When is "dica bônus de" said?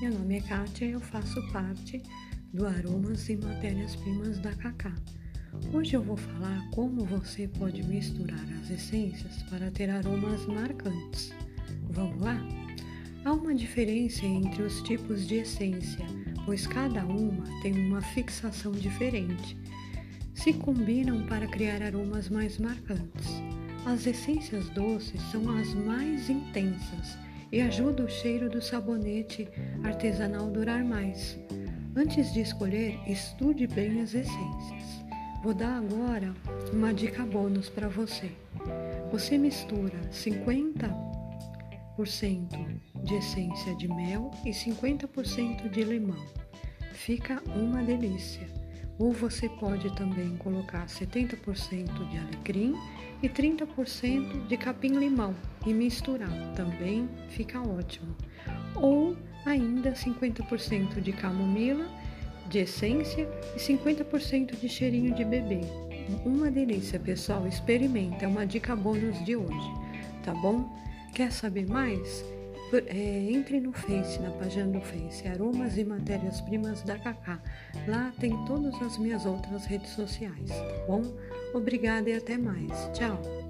68.44-69.36